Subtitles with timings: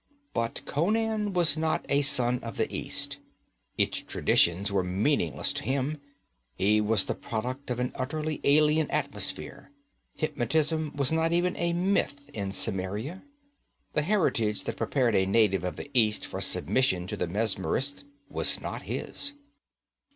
[0.33, 3.19] But Conan was not a son of the East.
[3.77, 6.01] Its traditions were meaningless to him;
[6.55, 9.69] he was the product of an utterly alien atmosphere.
[10.15, 13.21] Hypnotism was not even a myth in Cimmeria.
[13.93, 18.59] The heritage that prepared a native of the East for submission to the mesmerist was
[18.59, 19.33] not his.